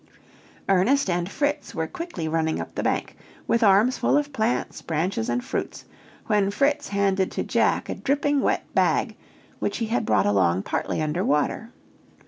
[0.67, 3.15] Ernest and Fritz were quickly running up the bank,
[3.45, 5.85] with arms full of plants, branches, and fruits,
[6.25, 9.15] when Fritz handed to Jack a dripping wet bag
[9.59, 11.69] which he had brought along partly under water.